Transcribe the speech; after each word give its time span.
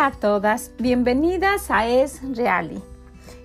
Hola 0.00 0.08
a 0.08 0.12
todas, 0.12 0.70
bienvenidas 0.78 1.70
a 1.70 1.86
Es 1.86 2.22
Reali 2.34 2.82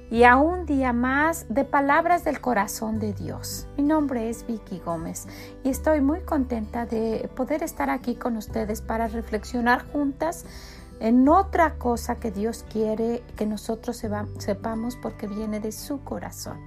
y 0.09 0.23
a 0.23 0.37
un 0.37 0.65
día 0.65 0.93
más 0.93 1.47
de 1.49 1.65
Palabras 1.65 2.23
del 2.23 2.39
Corazón 2.39 2.97
de 2.97 3.11
Dios. 3.11 3.67
Mi 3.75 3.83
nombre 3.83 4.29
es 4.29 4.47
Vicky 4.47 4.79
Gómez 4.79 5.27
y 5.65 5.69
estoy 5.69 5.99
muy 5.99 6.21
contenta 6.21 6.85
de 6.85 7.29
poder 7.35 7.61
estar 7.61 7.89
aquí 7.89 8.15
con 8.15 8.37
ustedes 8.37 8.79
para 8.79 9.09
reflexionar 9.09 9.85
juntas 9.91 10.45
en 11.01 11.27
otra 11.27 11.73
cosa 11.73 12.21
que 12.21 12.31
Dios 12.31 12.63
quiere 12.71 13.21
que 13.35 13.45
nosotros 13.45 14.01
sepamos 14.37 14.95
porque 14.95 15.27
viene 15.27 15.59
de 15.59 15.73
su 15.73 16.05
corazón. 16.05 16.57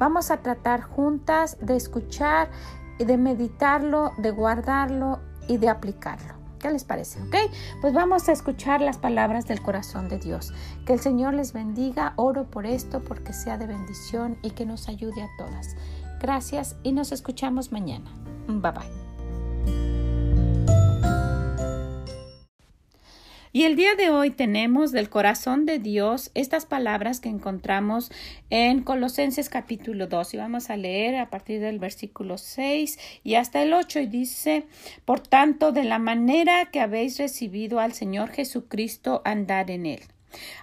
Vamos 0.00 0.32
a 0.32 0.38
tratar 0.38 0.82
juntas 0.82 1.58
de 1.60 1.76
escuchar 1.76 2.50
y 2.98 3.04
de 3.04 3.18
meditarlo, 3.18 4.14
de 4.18 4.32
guardarlo 4.32 5.20
y 5.46 5.58
de 5.58 5.68
aplicarlo. 5.68 6.37
¿Qué 6.58 6.70
les 6.70 6.84
parece? 6.84 7.22
¿Ok? 7.22 7.36
Pues 7.80 7.92
vamos 7.94 8.28
a 8.28 8.32
escuchar 8.32 8.80
las 8.80 8.98
palabras 8.98 9.46
del 9.46 9.62
corazón 9.62 10.08
de 10.08 10.18
Dios. 10.18 10.52
Que 10.86 10.94
el 10.94 11.00
Señor 11.00 11.34
les 11.34 11.52
bendiga. 11.52 12.14
Oro 12.16 12.44
por 12.50 12.66
esto 12.66 13.02
porque 13.02 13.32
sea 13.32 13.58
de 13.58 13.66
bendición 13.66 14.38
y 14.42 14.50
que 14.50 14.66
nos 14.66 14.88
ayude 14.88 15.22
a 15.22 15.28
todas. 15.38 15.76
Gracias 16.20 16.76
y 16.82 16.92
nos 16.92 17.12
escuchamos 17.12 17.72
mañana. 17.72 18.10
Bye 18.48 18.72
bye. 18.72 19.07
Y 23.50 23.62
el 23.62 23.76
día 23.76 23.94
de 23.94 24.10
hoy 24.10 24.30
tenemos 24.30 24.92
del 24.92 25.08
corazón 25.08 25.64
de 25.64 25.78
Dios 25.78 26.30
estas 26.34 26.66
palabras 26.66 27.20
que 27.20 27.30
encontramos 27.30 28.12
en 28.50 28.82
Colosenses 28.82 29.48
capítulo 29.48 30.06
2 30.06 30.34
y 30.34 30.36
vamos 30.36 30.68
a 30.68 30.76
leer 30.76 31.16
a 31.16 31.30
partir 31.30 31.60
del 31.60 31.78
versículo 31.78 32.36
6 32.36 32.98
y 33.24 33.36
hasta 33.36 33.62
el 33.62 33.72
8 33.72 34.00
y 34.00 34.06
dice, 34.06 34.66
por 35.06 35.20
tanto, 35.20 35.72
de 35.72 35.84
la 35.84 35.98
manera 35.98 36.66
que 36.70 36.80
habéis 36.80 37.18
recibido 37.18 37.80
al 37.80 37.94
Señor 37.94 38.28
Jesucristo, 38.30 39.22
andad 39.24 39.70
en 39.70 39.86
él 39.86 40.00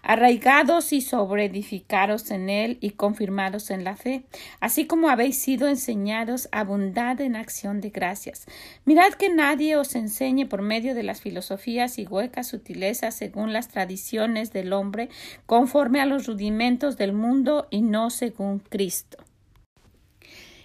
arraigados 0.04 0.94
y 0.94 1.02
sobreedificados 1.02 2.32
en 2.32 2.50
él 2.50 2.78
y 2.82 2.92
confirmados 2.92 3.70
en 3.72 3.84
la 3.84 3.96
fe, 3.96 4.24
así 4.60 4.86
como 4.86 5.10
habéis 5.10 5.38
sido 5.38 5.68
enseñados, 5.68 6.48
abundad 6.52 7.20
en 7.22 7.36
acción 7.36 7.82
de 7.82 7.90
gracias. 7.90 8.46
Mirad 8.86 9.14
que 9.14 9.30
nadie 9.30 9.76
os 9.76 9.96
enseñe 9.96 10.46
por 10.46 10.62
medio 10.62 10.96
de 10.96 11.04
las 11.04 11.22
filosofías 11.22 12.00
y 12.00 12.06
huecas 12.06 12.48
sutilezas 12.48 13.16
según 13.16 13.54
las 13.54 13.68
tradiciones 13.68 14.54
del 14.54 14.74
hombre, 14.74 15.10
conforme 15.46 16.02
a 16.02 16.06
los 16.06 16.28
rudimentos 16.28 16.98
del 16.98 17.14
mundo 17.14 17.68
y 17.70 17.82
no 17.82 18.10
según 18.10 18.60
Cristo. 18.60 19.25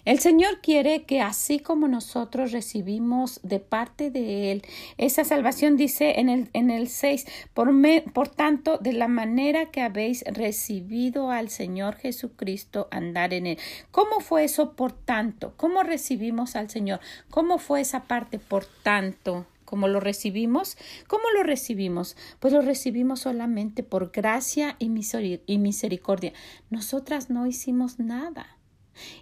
El 0.04 0.18
Señor 0.18 0.60
quiere 0.62 1.04
que 1.04 1.20
así 1.20 1.58
como 1.58 1.88
nosotros 1.88 2.52
recibimos 2.52 3.40
de 3.42 3.60
parte 3.60 4.10
de 4.10 4.52
Él 4.52 4.62
esa 4.96 5.24
salvación, 5.24 5.76
dice 5.76 6.20
en 6.20 6.28
el, 6.28 6.48
en 6.52 6.70
el 6.70 6.88
6, 6.88 7.26
por, 7.54 7.70
por 8.12 8.28
tanto, 8.28 8.78
de 8.78 8.92
la 8.92 9.08
manera 9.08 9.70
que 9.70 9.82
habéis 9.82 10.24
recibido 10.26 11.30
al 11.30 11.50
Señor 11.50 11.96
Jesucristo, 11.96 12.88
andar 12.90 13.34
en 13.34 13.46
Él. 13.46 13.58
¿Cómo 13.90 14.20
fue 14.20 14.44
eso 14.44 14.72
por 14.72 14.92
tanto? 14.92 15.54
¿Cómo 15.56 15.82
recibimos 15.82 16.56
al 16.56 16.70
Señor? 16.70 17.00
¿Cómo 17.30 17.58
fue 17.58 17.80
esa 17.80 18.04
parte 18.04 18.38
por 18.38 18.64
tanto? 18.64 19.46
¿Cómo 19.64 19.86
lo 19.86 20.00
recibimos? 20.00 20.76
¿Cómo 21.06 21.24
lo 21.36 21.44
recibimos? 21.44 22.16
Pues 22.40 22.52
lo 22.52 22.60
recibimos 22.60 23.20
solamente 23.20 23.84
por 23.84 24.10
gracia 24.10 24.74
y 24.80 24.88
misericordia. 24.88 26.32
Nosotras 26.70 27.30
no 27.30 27.46
hicimos 27.46 28.00
nada. 28.00 28.59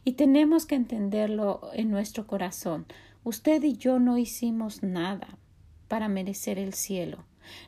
Y 0.04 0.12
tenemos 0.12 0.66
que 0.66 0.74
entenderlo 0.74 1.70
en 1.72 1.90
nuestro 1.90 2.26
corazón. 2.26 2.86
Usted 3.24 3.62
y 3.62 3.76
yo 3.76 3.98
no 3.98 4.18
hicimos 4.18 4.82
nada 4.82 5.38
para 5.88 6.08
merecer 6.08 6.58
el 6.58 6.74
cielo. 6.74 7.24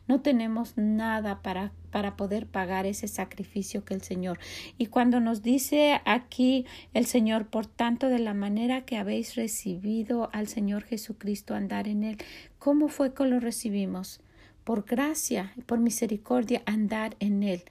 No 0.06 0.20
tenemos 0.20 0.76
nada 0.76 1.42
para, 1.42 1.72
para 1.90 2.16
poder 2.16 2.46
pagar 2.46 2.86
ese 2.86 3.08
sacrificio 3.08 3.84
que 3.84 3.94
el 3.94 4.02
Señor. 4.02 4.38
Y 4.78 4.86
cuando 4.86 5.20
nos 5.20 5.42
dice 5.42 6.00
aquí 6.04 6.66
el 6.94 7.06
Señor, 7.06 7.46
por 7.46 7.66
tanto, 7.66 8.08
de 8.08 8.18
la 8.18 8.34
manera 8.34 8.84
que 8.84 8.96
habéis 8.96 9.34
recibido 9.34 10.30
al 10.32 10.48
Señor 10.48 10.84
Jesucristo 10.84 11.54
andar 11.54 11.88
en 11.88 12.04
Él, 12.04 12.18
¿cómo 12.58 12.88
fue 12.88 13.14
que 13.14 13.24
lo 13.24 13.40
recibimos? 13.40 14.20
Por 14.64 14.84
gracia 14.84 15.52
por 15.66 15.78
misericordia 15.78 16.62
andar 16.66 17.16
en 17.18 17.42
Él. 17.42 17.62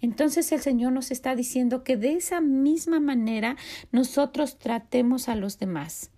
Entonces 0.00 0.52
el 0.52 0.60
Señor 0.60 0.92
nos 0.92 1.10
está 1.10 1.34
diciendo 1.34 1.82
que 1.82 1.96
de 1.96 2.14
esa 2.14 2.40
misma 2.40 3.00
manera 3.00 3.56
nosotros 3.90 4.58
tratemos 4.58 5.28
a 5.28 5.36
los 5.36 5.58
demás, 5.58 6.10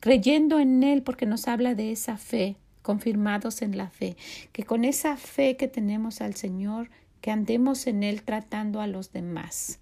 creyendo 0.00 0.58
en 0.58 0.82
Él 0.82 1.02
porque 1.02 1.26
nos 1.26 1.48
habla 1.48 1.74
de 1.74 1.92
esa 1.92 2.16
fe, 2.18 2.56
confirmados 2.82 3.62
en 3.62 3.76
la 3.76 3.88
fe, 3.88 4.16
que 4.52 4.64
con 4.64 4.84
esa 4.84 5.16
fe 5.16 5.56
que 5.56 5.68
tenemos 5.68 6.20
al 6.20 6.34
Señor, 6.34 6.90
que 7.20 7.30
andemos 7.30 7.86
en 7.86 8.02
Él 8.02 8.22
tratando 8.22 8.80
a 8.80 8.86
los 8.86 9.12
demás. 9.12 9.78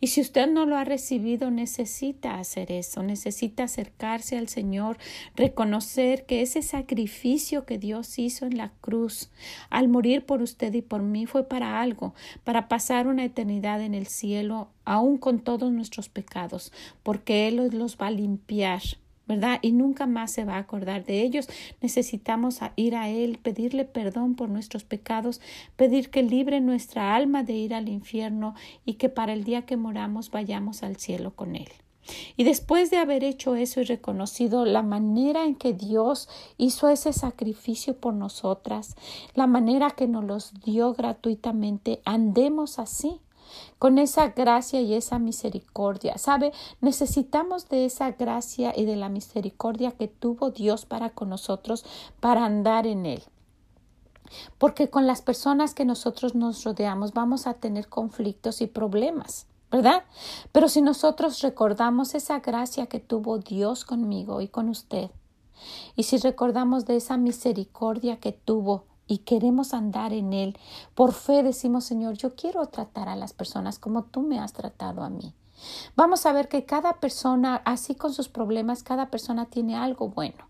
Y 0.00 0.08
si 0.08 0.20
usted 0.20 0.48
no 0.48 0.66
lo 0.66 0.76
ha 0.76 0.84
recibido, 0.84 1.50
necesita 1.50 2.38
hacer 2.38 2.72
eso, 2.72 3.02
necesita 3.02 3.64
acercarse 3.64 4.38
al 4.38 4.48
Señor, 4.48 4.98
reconocer 5.36 6.26
que 6.26 6.42
ese 6.42 6.62
sacrificio 6.62 7.64
que 7.64 7.78
Dios 7.78 8.18
hizo 8.18 8.46
en 8.46 8.56
la 8.56 8.72
cruz 8.80 9.30
al 9.70 9.88
morir 9.88 10.24
por 10.24 10.42
usted 10.42 10.72
y 10.74 10.82
por 10.82 11.02
mí 11.02 11.26
fue 11.26 11.48
para 11.48 11.80
algo, 11.80 12.14
para 12.44 12.68
pasar 12.68 13.06
una 13.06 13.24
eternidad 13.24 13.82
en 13.82 13.94
el 13.94 14.06
cielo, 14.06 14.70
aún 14.84 15.18
con 15.18 15.40
todos 15.40 15.72
nuestros 15.72 16.08
pecados, 16.08 16.72
porque 17.02 17.48
Él 17.48 17.70
los 17.72 17.96
va 17.96 18.08
a 18.08 18.10
limpiar 18.10 18.82
¿verdad? 19.26 19.58
Y 19.62 19.72
nunca 19.72 20.06
más 20.06 20.30
se 20.30 20.44
va 20.44 20.54
a 20.54 20.58
acordar 20.58 21.04
de 21.04 21.22
ellos. 21.22 21.48
Necesitamos 21.80 22.60
ir 22.76 22.96
a 22.96 23.08
Él, 23.08 23.38
pedirle 23.42 23.84
perdón 23.84 24.34
por 24.34 24.48
nuestros 24.48 24.84
pecados, 24.84 25.40
pedir 25.76 26.10
que 26.10 26.22
libre 26.22 26.60
nuestra 26.60 27.14
alma 27.14 27.42
de 27.42 27.54
ir 27.54 27.74
al 27.74 27.88
infierno 27.88 28.54
y 28.84 28.94
que 28.94 29.08
para 29.08 29.32
el 29.32 29.44
día 29.44 29.62
que 29.62 29.76
moramos 29.76 30.30
vayamos 30.30 30.82
al 30.82 30.96
cielo 30.96 31.32
con 31.34 31.56
Él. 31.56 31.68
Y 32.36 32.44
después 32.44 32.90
de 32.90 32.96
haber 32.96 33.22
hecho 33.22 33.54
eso 33.54 33.80
y 33.80 33.84
reconocido 33.84 34.64
la 34.64 34.82
manera 34.82 35.44
en 35.44 35.54
que 35.54 35.72
Dios 35.72 36.28
hizo 36.56 36.88
ese 36.88 37.12
sacrificio 37.12 37.96
por 37.96 38.14
nosotras, 38.14 38.96
la 39.34 39.46
manera 39.46 39.90
que 39.90 40.08
nos 40.08 40.24
los 40.24 40.54
dio 40.62 40.94
gratuitamente, 40.94 42.00
andemos 42.04 42.78
así 42.78 43.20
con 43.78 43.98
esa 43.98 44.28
gracia 44.28 44.80
y 44.80 44.94
esa 44.94 45.18
misericordia. 45.18 46.18
¿Sabe? 46.18 46.52
Necesitamos 46.80 47.68
de 47.68 47.84
esa 47.84 48.12
gracia 48.12 48.72
y 48.76 48.84
de 48.84 48.96
la 48.96 49.08
misericordia 49.08 49.92
que 49.92 50.08
tuvo 50.08 50.50
Dios 50.50 50.86
para 50.86 51.10
con 51.10 51.28
nosotros 51.28 51.84
para 52.20 52.44
andar 52.44 52.86
en 52.86 53.06
Él. 53.06 53.22
Porque 54.58 54.88
con 54.88 55.06
las 55.06 55.22
personas 55.22 55.74
que 55.74 55.84
nosotros 55.84 56.34
nos 56.34 56.64
rodeamos 56.64 57.12
vamos 57.12 57.46
a 57.46 57.54
tener 57.54 57.88
conflictos 57.88 58.60
y 58.60 58.66
problemas. 58.66 59.46
¿verdad? 59.72 60.04
Pero 60.52 60.68
si 60.68 60.82
nosotros 60.82 61.40
recordamos 61.40 62.14
esa 62.14 62.40
gracia 62.40 62.86
que 62.86 63.00
tuvo 63.00 63.38
Dios 63.38 63.86
conmigo 63.86 64.42
y 64.42 64.48
con 64.48 64.68
usted, 64.68 65.10
y 65.96 66.02
si 66.02 66.18
recordamos 66.18 66.84
de 66.84 66.96
esa 66.96 67.16
misericordia 67.16 68.18
que 68.18 68.32
tuvo 68.32 68.84
y 69.12 69.18
queremos 69.18 69.74
andar 69.74 70.14
en 70.14 70.32
Él. 70.32 70.58
Por 70.94 71.12
fe 71.12 71.42
decimos, 71.42 71.84
Señor, 71.84 72.14
yo 72.14 72.34
quiero 72.34 72.66
tratar 72.66 73.10
a 73.10 73.16
las 73.16 73.34
personas 73.34 73.78
como 73.78 74.04
tú 74.04 74.22
me 74.22 74.40
has 74.40 74.54
tratado 74.54 75.02
a 75.02 75.10
mí. 75.10 75.34
Vamos 75.96 76.24
a 76.24 76.32
ver 76.32 76.48
que 76.48 76.64
cada 76.64 76.94
persona, 76.94 77.56
así 77.66 77.94
con 77.94 78.14
sus 78.14 78.28
problemas, 78.28 78.82
cada 78.82 79.10
persona 79.10 79.46
tiene 79.46 79.76
algo 79.76 80.08
bueno. 80.08 80.48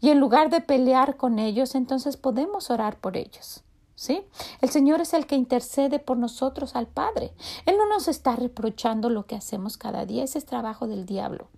Y 0.00 0.10
en 0.10 0.20
lugar 0.20 0.48
de 0.48 0.60
pelear 0.60 1.16
con 1.16 1.40
ellos, 1.40 1.74
entonces 1.74 2.16
podemos 2.16 2.70
orar 2.70 3.00
por 3.00 3.16
ellos. 3.16 3.64
¿Sí? 3.96 4.22
El 4.60 4.68
Señor 4.70 5.00
es 5.00 5.12
el 5.12 5.26
que 5.26 5.34
intercede 5.34 5.98
por 5.98 6.18
nosotros 6.18 6.76
al 6.76 6.86
Padre. 6.86 7.32
Él 7.66 7.74
no 7.76 7.88
nos 7.88 8.06
está 8.06 8.36
reprochando 8.36 9.10
lo 9.10 9.26
que 9.26 9.34
hacemos 9.34 9.76
cada 9.76 10.06
día. 10.06 10.22
Ese 10.22 10.38
es 10.38 10.46
trabajo 10.46 10.86
del 10.86 11.04
diablo. 11.04 11.48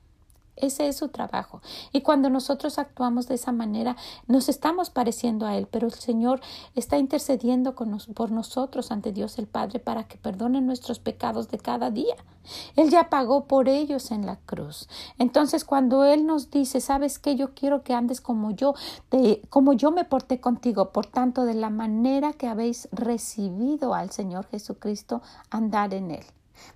Ese 0.61 0.89
es 0.89 0.97
su 0.97 1.09
trabajo. 1.09 1.61
Y 1.93 2.03
cuando 2.03 2.31
nosotros 2.31 2.79
actuamos 2.79 3.29
de 3.29 3.35
esa 3.35 3.53
manera, 3.53 3.97
nos 4.27 4.49
estamos 4.49 4.91
pareciendo 4.91 5.47
a 5.47 5.57
Él, 5.57 5.67
pero 5.71 5.87
el 5.87 5.95
Señor 5.95 6.41
está 6.75 6.99
intercediendo 6.99 7.75
por 7.75 8.31
nosotros 8.31 8.91
ante 8.91 9.13
Dios 9.13 9.39
el 9.39 9.47
Padre 9.47 9.79
para 9.79 10.05
que 10.05 10.19
perdone 10.19 10.61
nuestros 10.61 10.99
pecados 10.99 11.49
de 11.49 11.59
cada 11.59 11.91
día. 11.91 12.15
Él 12.77 12.91
ya 12.91 13.11
pagó 13.11 13.45
por 13.45 13.69
ellos 13.69 14.11
en 14.11 14.27
la 14.27 14.37
cruz. 14.37 14.89
Entonces, 15.19 15.65
cuando 15.65 16.05
Él 16.05 16.27
nos 16.27 16.51
dice, 16.51 16.81
¿sabes 16.81 17.19
qué? 17.19 17.37
Yo 17.37 17.55
quiero 17.55 17.83
que 17.83 17.95
andes 17.95 18.21
como 18.21 18.51
yo, 18.51 18.75
como 19.51 19.73
yo 19.73 19.91
me 19.91 20.05
porté 20.05 20.41
contigo, 20.41 20.91
por 20.91 21.07
tanto, 21.07 21.45
de 21.45 21.55
la 21.55 21.71
manera 21.71 22.33
que 22.33 22.49
habéis 22.49 22.89
recibido 22.93 23.95
al 23.95 24.11
Señor 24.11 24.47
Jesucristo, 24.47 25.23
andar 25.51 25.95
en 25.95 26.11
Él. 26.13 26.25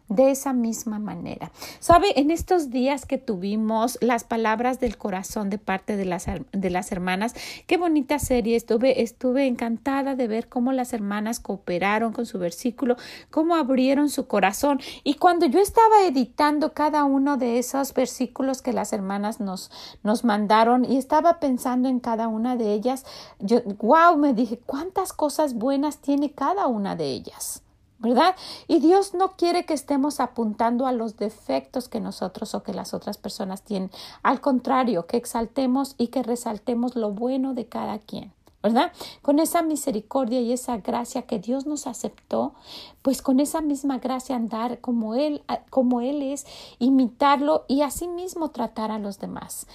De 0.09 0.31
esa 0.31 0.53
misma 0.53 0.99
manera. 0.99 1.51
¿Sabe? 1.81 2.19
En 2.21 2.31
estos 2.31 2.71
días 2.71 3.07
que 3.07 3.19
tuvimos 3.19 3.99
las 4.01 4.25
palabras 4.25 4.79
del 4.79 4.97
corazón 4.99 5.51
de 5.51 5.59
parte 5.59 5.97
de 5.97 6.05
las, 6.05 6.27
de 6.53 6.71
las 6.71 6.93
hermanas, 6.93 7.35
qué 7.67 7.77
bonita 7.77 8.19
serie, 8.19 8.57
estuve, 8.57 9.03
estuve 9.03 9.47
encantada 9.47 10.15
de 10.15 10.29
ver 10.29 10.49
cómo 10.49 10.73
las 10.73 10.93
hermanas 10.93 11.41
cooperaron 11.41 12.13
con 12.13 12.27
su 12.27 12.39
versículo, 12.39 12.97
cómo 13.31 13.57
abrieron 13.57 14.11
su 14.11 14.27
corazón. 14.27 14.81
Y 15.03 15.15
cuando 15.15 15.47
yo 15.47 15.59
estaba 15.59 16.03
editando 16.07 16.75
cada 16.75 17.05
uno 17.05 17.37
de 17.37 17.59
esos 17.59 17.95
versículos 17.95 18.63
que 18.63 18.73
las 18.73 18.93
hermanas 18.93 19.41
nos, 19.41 19.71
nos 20.03 20.25
mandaron 20.25 20.85
y 20.85 20.97
estaba 20.97 21.41
pensando 21.41 21.89
en 21.89 22.01
cada 22.01 22.29
una 22.29 22.57
de 22.57 22.73
ellas, 22.73 23.05
yo, 23.41 23.63
wow, 23.79 24.17
me 24.17 24.35
dije, 24.35 24.61
cuántas 24.65 25.13
cosas 25.13 25.55
buenas 25.55 25.99
tiene 25.99 26.33
cada 26.33 26.67
una 26.67 26.95
de 26.95 27.07
ellas. 27.07 27.64
¿Verdad? 28.05 28.37
Y 28.69 28.81
Dios 28.81 29.15
no 29.15 29.33
quiere 29.33 29.65
que 29.65 29.73
estemos 29.73 30.21
apuntando 30.21 30.87
a 30.87 30.93
los 30.93 31.17
defectos 31.17 31.89
que 31.89 32.01
nosotros 32.01 32.55
o 32.55 32.62
que 32.62 32.75
las 32.75 32.93
otras 32.93 33.17
personas 33.17 33.62
tienen. 33.62 33.91
Al 34.23 34.43
contrario, 34.43 35.06
que 35.06 35.17
exaltemos 35.17 35.95
y 35.97 36.09
que 36.09 36.23
resaltemos 36.23 36.97
lo 36.97 37.12
bueno 37.12 37.55
de 37.55 37.67
cada 37.67 37.99
quien. 37.99 38.33
¿verdad? 38.62 38.93
Con 39.21 39.41
esa 39.41 39.61
misericordia 39.61 40.41
y 40.41 40.51
esa 40.51 40.79
gracia 40.79 41.23
que 41.23 41.39
Dios 41.39 41.67
nos 41.67 41.87
aceptó, 41.87 42.55
pues 43.03 43.21
con 43.21 43.39
esa 43.39 43.61
misma 43.61 43.99
gracia 43.99 44.37
andar 44.37 44.81
como 44.81 45.15
Él, 45.15 45.43
como 45.69 46.01
Él 46.01 46.23
es, 46.23 46.47
imitarlo 46.79 47.67
y 47.69 47.83
asimismo 47.83 48.53
tratar 48.53 48.91
a 48.91 48.99
los 48.99 49.19
demás. 49.19 49.67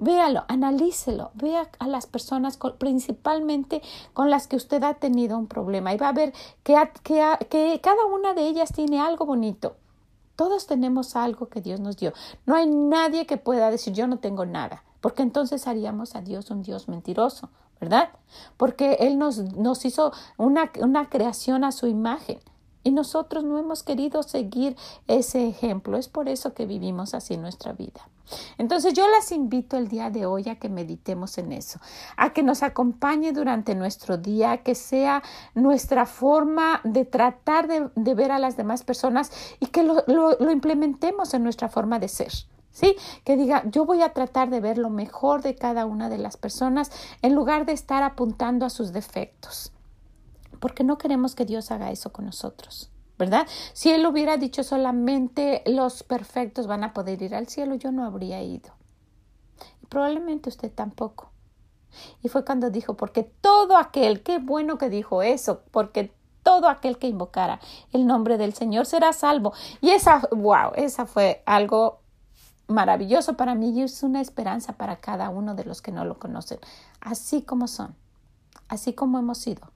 Véalo, 0.00 0.44
analícelo, 0.46 1.32
vea 1.34 1.68
a 1.80 1.88
las 1.88 2.06
personas 2.06 2.56
principalmente 2.78 3.82
con 4.12 4.30
las 4.30 4.46
que 4.46 4.54
usted 4.54 4.82
ha 4.84 4.94
tenido 4.94 5.36
un 5.36 5.48
problema 5.48 5.92
y 5.92 5.96
va 5.96 6.10
a 6.10 6.12
ver 6.12 6.32
que, 6.62 6.76
que 7.50 7.80
cada 7.82 8.04
una 8.06 8.32
de 8.32 8.46
ellas 8.46 8.72
tiene 8.72 9.00
algo 9.00 9.26
bonito. 9.26 9.76
Todos 10.36 10.68
tenemos 10.68 11.16
algo 11.16 11.48
que 11.48 11.60
Dios 11.60 11.80
nos 11.80 11.96
dio. 11.96 12.12
No 12.46 12.54
hay 12.54 12.68
nadie 12.68 13.26
que 13.26 13.38
pueda 13.38 13.72
decir 13.72 13.92
yo 13.92 14.06
no 14.06 14.20
tengo 14.20 14.46
nada, 14.46 14.84
porque 15.00 15.22
entonces 15.22 15.66
haríamos 15.66 16.14
a 16.14 16.20
Dios 16.20 16.48
un 16.52 16.62
Dios 16.62 16.86
mentiroso, 16.86 17.50
¿verdad? 17.80 18.10
Porque 18.56 18.98
Él 19.00 19.18
nos, 19.18 19.38
nos 19.56 19.84
hizo 19.84 20.12
una, 20.36 20.70
una 20.80 21.08
creación 21.08 21.64
a 21.64 21.72
su 21.72 21.88
imagen. 21.88 22.38
Y 22.88 22.90
nosotros 22.90 23.44
no 23.44 23.58
hemos 23.58 23.82
querido 23.82 24.22
seguir 24.22 24.74
ese 25.08 25.46
ejemplo. 25.46 25.98
Es 25.98 26.08
por 26.08 26.26
eso 26.26 26.54
que 26.54 26.64
vivimos 26.64 27.12
así 27.12 27.36
nuestra 27.36 27.74
vida. 27.74 28.08
Entonces 28.56 28.94
yo 28.94 29.06
las 29.08 29.30
invito 29.30 29.76
el 29.76 29.88
día 29.88 30.08
de 30.08 30.24
hoy 30.24 30.48
a 30.48 30.58
que 30.58 30.70
meditemos 30.70 31.36
en 31.36 31.52
eso, 31.52 31.80
a 32.16 32.32
que 32.32 32.42
nos 32.42 32.62
acompañe 32.62 33.32
durante 33.32 33.74
nuestro 33.74 34.16
día, 34.16 34.62
que 34.62 34.74
sea 34.74 35.22
nuestra 35.54 36.06
forma 36.06 36.80
de 36.82 37.04
tratar 37.04 37.68
de, 37.68 38.14
ver 38.14 38.32
a 38.32 38.38
las 38.38 38.56
demás 38.56 38.84
personas 38.84 39.32
y 39.60 39.66
que 39.66 39.82
lo, 39.82 40.02
lo 40.06 40.50
implementemos 40.50 41.34
en 41.34 41.42
nuestra 41.42 41.68
forma 41.68 41.98
de 41.98 42.08
ser. 42.08 42.32
¿Sí? 42.70 42.96
Que 43.22 43.36
diga, 43.36 43.64
yo 43.70 43.84
voy 43.84 44.00
a 44.00 44.14
tratar 44.14 44.48
de 44.48 44.60
ver 44.60 44.78
lo 44.78 44.88
mejor 44.88 45.42
de 45.42 45.54
cada 45.56 45.84
una 45.84 46.08
de 46.08 46.16
las 46.16 46.38
personas 46.38 46.90
en 47.20 47.34
lugar 47.34 47.66
de 47.66 47.72
estar 47.72 48.02
apuntando 48.02 48.64
a 48.64 48.70
sus 48.70 48.94
defectos 48.94 49.72
porque 50.58 50.84
no 50.84 50.98
queremos 50.98 51.34
que 51.34 51.44
Dios 51.44 51.70
haga 51.70 51.90
eso 51.90 52.12
con 52.12 52.26
nosotros. 52.26 52.90
¿verdad? 53.18 53.46
Si 53.72 53.90
Él 53.90 54.06
hubiera 54.06 54.36
dicho 54.36 54.62
solamente 54.62 55.62
los 55.66 56.04
perfectos 56.04 56.66
van 56.66 56.84
a 56.84 56.92
poder 56.94 57.20
ir 57.20 57.34
al 57.34 57.48
cielo, 57.48 57.74
yo 57.74 57.90
no 57.90 58.04
habría 58.04 58.42
ido. 58.42 58.70
Y 59.82 59.86
probablemente 59.86 60.48
usted 60.48 60.72
tampoco. 60.72 61.32
Y 62.22 62.28
fue 62.28 62.44
cuando 62.44 62.70
dijo, 62.70 62.96
porque 62.96 63.24
todo 63.24 63.76
aquel, 63.76 64.22
qué 64.22 64.38
bueno 64.38 64.78
que 64.78 64.88
dijo 64.88 65.22
eso, 65.22 65.62
porque 65.72 66.14
todo 66.44 66.68
aquel 66.68 66.98
que 66.98 67.08
invocara 67.08 67.60
el 67.92 68.06
nombre 68.06 68.38
del 68.38 68.54
Señor 68.54 68.86
será 68.86 69.12
salvo. 69.12 69.52
Y 69.80 69.90
esa, 69.90 70.22
wow, 70.30 70.72
esa 70.76 71.04
fue 71.04 71.42
algo 71.44 72.00
maravilloso 72.68 73.36
para 73.36 73.54
mí 73.54 73.70
y 73.70 73.82
es 73.82 74.02
una 74.02 74.20
esperanza 74.20 74.74
para 74.74 75.00
cada 75.00 75.30
uno 75.30 75.54
de 75.54 75.64
los 75.64 75.82
que 75.82 75.90
no 75.90 76.04
lo 76.04 76.18
conocen, 76.18 76.58
así 77.00 77.40
como 77.40 77.66
son, 77.66 77.96
así 78.68 78.92
como 78.92 79.18
hemos 79.18 79.38
sido 79.38 79.72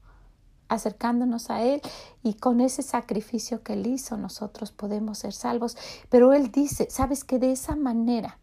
acercándonos 0.73 1.49
a 1.49 1.61
Él 1.63 1.81
y 2.21 2.35
con 2.35 2.61
ese 2.61 2.81
sacrificio 2.81 3.63
que 3.63 3.73
Él 3.73 3.87
hizo 3.87 4.17
nosotros 4.17 4.71
podemos 4.71 5.19
ser 5.19 5.33
salvos. 5.33 5.77
Pero 6.09 6.33
Él 6.33 6.51
dice, 6.51 6.87
¿sabes 6.89 7.23
que 7.23 7.39
De 7.39 7.51
esa 7.51 7.75
manera, 7.75 8.39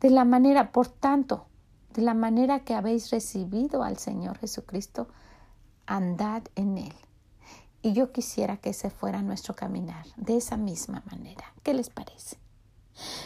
de 0.00 0.10
la 0.10 0.24
manera, 0.24 0.72
por 0.72 0.88
tanto, 0.88 1.46
de 1.94 2.02
la 2.02 2.14
manera 2.14 2.60
que 2.60 2.74
habéis 2.74 3.10
recibido 3.10 3.82
al 3.82 3.96
Señor 3.98 4.38
Jesucristo, 4.38 5.08
andad 5.86 6.42
en 6.54 6.78
Él. 6.78 6.94
Y 7.82 7.92
yo 7.92 8.12
quisiera 8.12 8.58
que 8.58 8.70
ese 8.70 8.90
fuera 8.90 9.22
nuestro 9.22 9.54
caminar, 9.54 10.06
de 10.16 10.36
esa 10.36 10.56
misma 10.56 11.02
manera. 11.10 11.52
¿Qué 11.62 11.74
les 11.74 11.90
parece? 11.90 12.36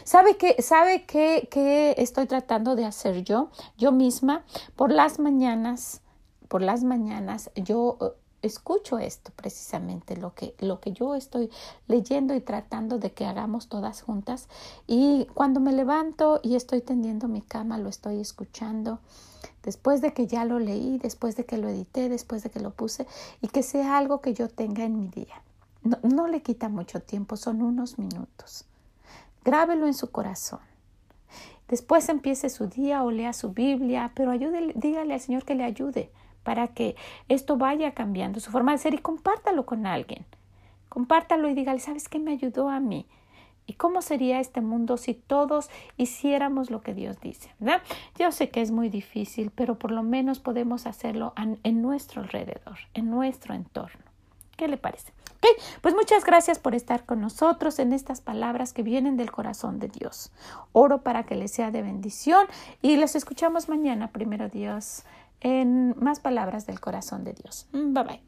¿Sabe 0.05 0.37
qué, 0.37 0.63
sabe 0.63 1.05
qué, 1.05 1.49
qué 1.51 1.95
estoy 1.99 2.27
tratando 2.27 2.77
de 2.77 2.85
hacer 2.85 3.25
yo? 3.25 3.51
Yo 3.77 3.91
misma, 3.91 4.45
por 4.77 4.93
las 4.93 5.19
mañanas, 5.19 6.03
por 6.49 6.63
las 6.63 6.85
mañanas, 6.85 7.51
yo 7.57 8.17
escucho 8.45 8.99
esto 8.99 9.33
precisamente, 9.35 10.17
lo 10.17 10.35
que, 10.35 10.55
lo 10.59 10.81
que 10.81 10.93
yo 10.93 11.15
estoy 11.15 11.51
leyendo 11.87 12.35
y 12.35 12.41
tratando 12.41 12.99
de 12.99 13.13
que 13.13 13.27
hagamos 13.27 13.69
todas 13.69 14.03
juntas. 14.03 14.49
Y 14.87 15.27
cuando 15.35 15.61
me 15.61 15.73
levanto 15.73 16.41
y 16.43 16.57
estoy 16.57 16.81
tendiendo 16.81 17.29
mi 17.29 17.43
cama, 17.43 17.79
lo 17.79 17.89
estoy 17.89 18.21
escuchando. 18.21 19.01
Después 19.63 20.01
de 20.01 20.13
que 20.13 20.27
ya 20.27 20.45
lo 20.45 20.59
leí, 20.59 20.99
después 20.99 21.37
de 21.37 21.47
que 21.47 21.59
lo 21.59 21.69
edité, 21.69 22.09
después 22.09 22.43
de 22.43 22.51
que 22.51 22.61
lo 22.61 22.71
puse, 22.71 23.07
y 23.41 23.49
que 23.49 23.63
sea 23.63 23.97
algo 23.97 24.21
que 24.21 24.35
yo 24.35 24.49
tenga 24.49 24.85
en 24.85 24.99
mi 24.99 25.09
día. 25.09 25.43
No, 25.83 25.99
no 26.03 26.29
le 26.29 26.43
quita 26.43 26.69
mucho 26.69 27.01
tiempo, 27.01 27.37
son 27.37 27.63
unos 27.63 27.99
minutos. 27.99 28.65
Grábelo 29.45 29.87
en 29.87 29.95
su 29.95 30.11
corazón. 30.11 30.61
Después 31.69 32.09
empiece 32.09 32.51
su 32.51 32.67
día 32.67 33.03
o 33.03 33.11
lea 33.11 33.33
su 33.33 33.53
Biblia, 33.53 34.13
pero 34.15 34.31
ayúdele, 34.31 34.75
dígale 34.77 35.15
al 35.15 35.21
Señor 35.21 35.45
que 35.45 35.55
le 35.55 35.65
ayude 35.65 36.11
para 36.45 36.69
que 36.69 36.95
esto 37.29 37.57
vaya 37.57 37.93
cambiando 37.93 38.39
su 38.39 38.51
forma 38.51 38.73
de 38.73 38.79
ser 38.79 38.95
y 38.95 38.99
compártalo 38.99 39.67
con 39.67 39.87
alguien. 39.87 40.25
Compártalo 40.89 41.49
y 41.49 41.55
dígale, 41.55 41.81
¿sabes 41.81 42.09
qué 42.09 42.21
me 42.21 42.33
ayudó 42.33 42.69
a 42.69 42.79
mí? 42.79 43.07
¿Y 43.67 43.73
cómo 43.73 44.03
sería 44.03 44.41
este 44.41 44.61
mundo 44.61 44.97
si 44.97 45.15
todos 45.15 45.71
hiciéramos 45.97 46.71
lo 46.71 46.83
que 46.83 46.95
Dios 46.95 47.19
dice? 47.21 47.51
¿verdad? 47.59 47.83
Yo 48.19 48.31
sé 48.31 48.51
que 48.51 48.61
es 48.61 48.71
muy 48.71 48.91
difícil, 48.91 49.51
pero 49.51 49.79
por 49.79 49.91
lo 49.91 50.03
menos 50.03 50.39
podemos 50.39 50.87
hacerlo 50.87 51.33
en 51.37 51.83
nuestro 51.83 52.23
alrededor, 52.23 52.79
en 52.93 53.11
nuestro 53.11 53.55
entorno. 53.55 54.05
¿Qué 54.57 54.69
le 54.69 54.77
parece? 54.77 55.13
Ok, 55.45 55.61
pues 55.83 55.95
muchas 55.95 56.25
gracias 56.25 56.59
por 56.59 56.75
estar 56.75 57.05
con 57.05 57.21
nosotros 57.21 57.79
en 57.79 57.93
estas 57.93 58.21
palabras 58.21 58.73
que 58.73 58.83
vienen 58.83 59.17
del 59.17 59.31
corazón 59.31 59.79
de 59.79 59.89
Dios. 59.89 60.33
Oro 60.73 61.03
para 61.03 61.25
que 61.25 61.35
les 61.35 61.51
sea 61.51 61.71
de 61.71 61.83
bendición 61.83 62.47
y 62.81 62.97
los 62.97 63.15
escuchamos 63.15 63.69
mañana, 63.69 64.09
primero 64.09 64.49
Dios 64.49 65.05
en 65.45 65.95
más 66.01 66.19
palabras 66.19 66.67
del 66.67 66.81
corazón 66.81 67.23
de 67.23 67.35
Dios. 67.35 67.69
Mm, 67.73 67.95
bye 67.95 68.03
bye. 68.03 68.23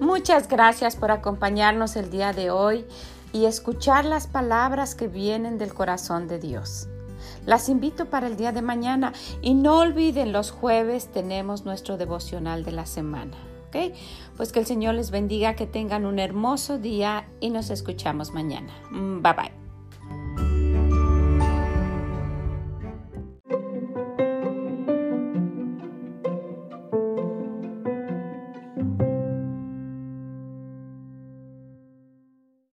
Muchas 0.00 0.48
gracias 0.48 0.96
por 0.96 1.10
acompañarnos 1.10 1.96
el 1.96 2.08
día 2.08 2.32
de 2.32 2.50
hoy 2.50 2.86
y 3.32 3.44
escuchar 3.44 4.06
las 4.06 4.26
palabras 4.26 4.94
que 4.94 5.08
vienen 5.08 5.58
del 5.58 5.74
corazón 5.74 6.28
de 6.28 6.38
Dios. 6.38 6.88
Las 7.44 7.68
invito 7.68 8.06
para 8.06 8.26
el 8.26 8.36
día 8.36 8.52
de 8.52 8.62
mañana 8.62 9.12
y 9.42 9.54
no 9.54 9.78
olviden 9.78 10.32
los 10.32 10.50
jueves 10.50 11.08
tenemos 11.08 11.64
nuestro 11.64 11.96
devocional 11.96 12.64
de 12.64 12.72
la 12.72 12.86
semana. 12.86 13.36
¿ok? 13.68 13.92
Pues 14.36 14.52
que 14.52 14.60
el 14.60 14.66
Señor 14.66 14.94
les 14.94 15.10
bendiga, 15.10 15.56
que 15.56 15.66
tengan 15.66 16.06
un 16.06 16.18
hermoso 16.18 16.78
día 16.78 17.28
y 17.40 17.50
nos 17.50 17.70
escuchamos 17.70 18.32
mañana. 18.32 18.72
Mm, 18.90 19.20
bye 19.20 19.32
bye. 19.32 19.67